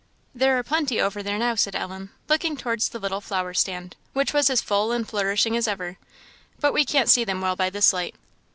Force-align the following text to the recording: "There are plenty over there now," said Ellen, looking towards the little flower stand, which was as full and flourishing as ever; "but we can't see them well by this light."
"There 0.33 0.57
are 0.57 0.63
plenty 0.63 0.99
over 0.99 1.21
there 1.21 1.37
now," 1.37 1.53
said 1.53 1.75
Ellen, 1.75 2.09
looking 2.27 2.57
towards 2.57 2.89
the 2.89 2.97
little 2.97 3.21
flower 3.21 3.53
stand, 3.53 3.95
which 4.13 4.33
was 4.33 4.49
as 4.49 4.59
full 4.59 4.91
and 4.91 5.07
flourishing 5.07 5.55
as 5.55 5.67
ever; 5.67 5.99
"but 6.59 6.73
we 6.73 6.83
can't 6.85 7.07
see 7.07 7.23
them 7.23 7.39
well 7.39 7.55
by 7.55 7.69
this 7.69 7.93
light." 7.93 8.15